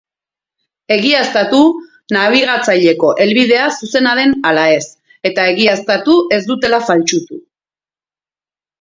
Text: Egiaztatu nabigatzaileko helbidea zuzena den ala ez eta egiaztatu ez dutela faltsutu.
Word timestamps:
Egiaztatu 0.95 1.59
nabigatzaileko 2.17 3.13
helbidea 3.25 3.69
zuzena 3.77 4.17
den 4.23 4.35
ala 4.53 4.67
ez 4.81 4.83
eta 5.33 5.49
egiaztatu 5.55 6.19
ez 6.41 6.45
dutela 6.53 6.85
faltsutu. 6.91 7.43